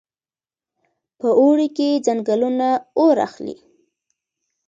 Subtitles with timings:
[1.19, 2.67] په اوړي کې ځنګلونه
[2.99, 3.55] اور اخلي.